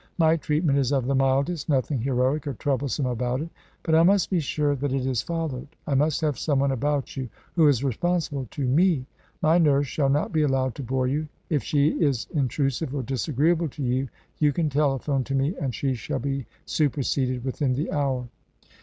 "My 0.17 0.35
treatment 0.35 0.79
is 0.79 0.91
of 0.91 1.05
the 1.05 1.13
mildest 1.13 1.69
nothing 1.69 1.99
heroic 2.01 2.47
or 2.47 2.55
troublesome 2.55 3.05
about 3.05 3.39
it 3.39 3.49
but 3.83 3.93
I 3.93 4.01
must 4.01 4.31
be 4.31 4.39
sure 4.39 4.75
that 4.77 4.91
it 4.91 5.05
is 5.05 5.21
followed. 5.21 5.67
I 5.85 5.93
must 5.93 6.21
have 6.21 6.39
someone 6.39 6.71
about 6.71 7.15
you 7.15 7.29
who 7.55 7.67
is 7.67 7.83
responsible 7.83 8.47
to 8.49 8.65
me. 8.65 9.05
My 9.43 9.59
nurse 9.59 9.85
shall 9.85 10.09
not 10.09 10.33
be 10.33 10.41
allowed 10.41 10.73
to 10.73 10.81
bore 10.83 11.05
you. 11.05 11.27
If 11.51 11.61
she 11.63 11.89
is 12.03 12.25
intrusive 12.33 12.95
or 12.95 13.03
disagreeable 13.03 13.69
to 13.69 13.83
you, 13.83 14.09
you 14.39 14.51
can 14.51 14.71
telephone 14.71 15.23
to 15.25 15.35
me; 15.35 15.53
and 15.61 15.75
she 15.75 15.93
shall 15.93 16.17
be 16.17 16.47
superseded 16.65 17.43
within 17.45 17.75
the 17.75 17.91
hour." 17.91 18.27